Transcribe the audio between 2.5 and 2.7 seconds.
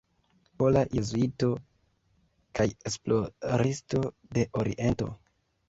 kaj